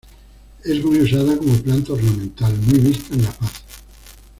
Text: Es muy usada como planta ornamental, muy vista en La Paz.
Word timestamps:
Es 0.63 0.83
muy 0.83 0.99
usada 1.01 1.37
como 1.37 1.53
planta 1.61 1.93
ornamental, 1.93 2.57
muy 2.61 2.79
vista 2.79 3.13
en 3.13 3.21
La 3.21 3.31
Paz. 3.33 3.51